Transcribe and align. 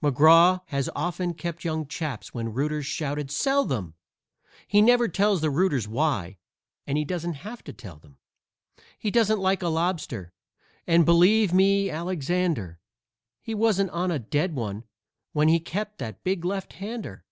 McGraw 0.00 0.60
has 0.66 0.88
often 0.94 1.34
kept 1.34 1.64
young 1.64 1.88
chaps 1.88 2.32
when 2.32 2.54
rooters 2.54 2.86
shouted 2.86 3.32
"Sell 3.32 3.64
them!" 3.64 3.94
He 4.68 4.80
never 4.80 5.08
tells 5.08 5.40
the 5.40 5.50
rooters 5.50 5.88
why, 5.88 6.38
and 6.86 7.04
doesn't 7.04 7.32
have 7.42 7.64
to 7.64 7.72
tell 7.72 7.96
them. 7.96 8.18
He 8.96 9.10
doesn't 9.10 9.40
like 9.40 9.60
a 9.60 9.66
lobster, 9.66 10.32
and, 10.86 11.04
believe 11.04 11.52
me, 11.52 11.90
Alexander, 11.90 12.78
He 13.40 13.56
wasn't 13.56 13.90
on 13.90 14.12
a 14.12 14.20
dead 14.20 14.54
one 14.54 14.84
when 15.32 15.48
he 15.48 15.58
kept 15.58 15.98
that 15.98 16.22
big 16.22 16.44
left 16.44 16.74
hander. 16.74 17.24